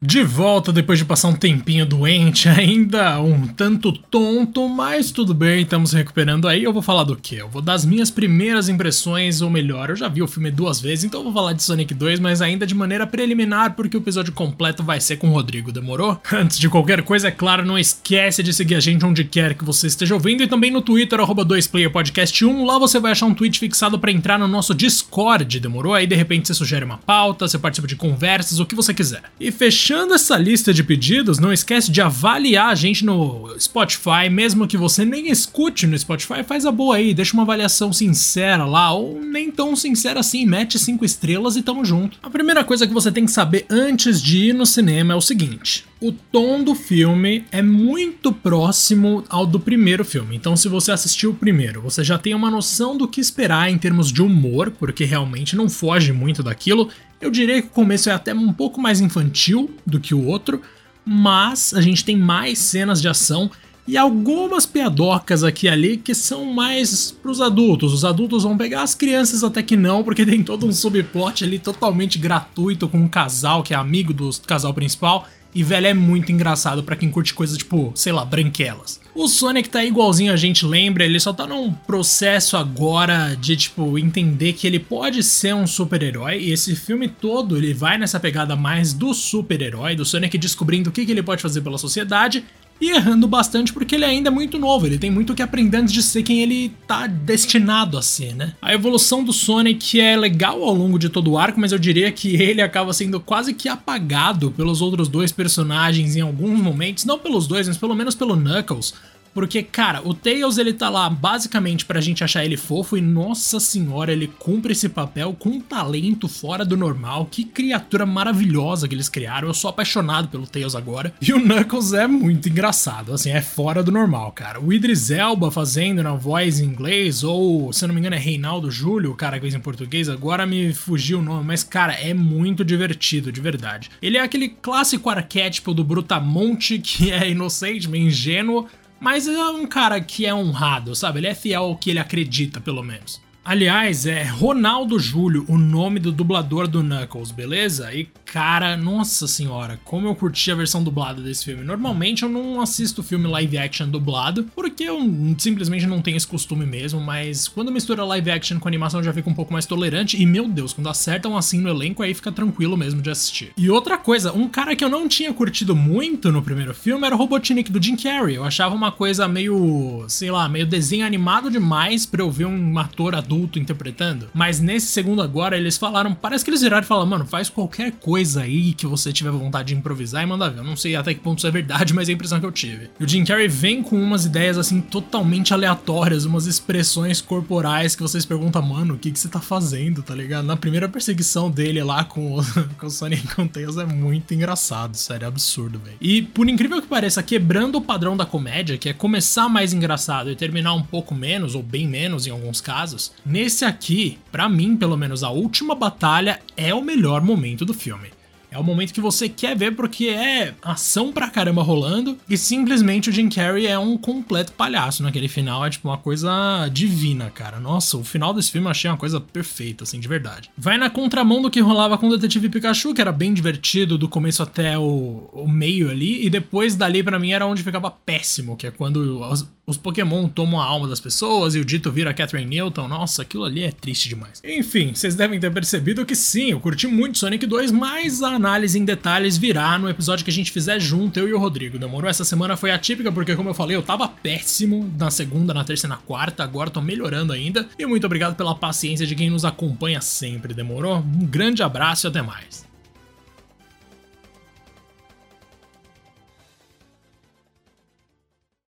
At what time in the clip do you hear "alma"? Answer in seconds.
230.64-230.88